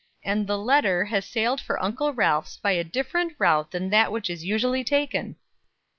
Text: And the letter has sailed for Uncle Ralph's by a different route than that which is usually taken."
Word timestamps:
And 0.23 0.47
the 0.47 0.57
letter 0.57 1.05
has 1.05 1.25
sailed 1.27 1.61
for 1.61 1.79
Uncle 1.79 2.11
Ralph's 2.11 2.57
by 2.57 2.71
a 2.71 2.83
different 2.83 3.35
route 3.37 3.69
than 3.69 3.91
that 3.91 4.11
which 4.11 4.31
is 4.31 4.43
usually 4.43 4.83
taken." 4.83 5.35